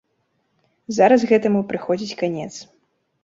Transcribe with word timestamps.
Зараз 0.99 1.27
гэтаму 1.31 1.61
прыходзіць 1.73 2.17
канец. 2.21 2.49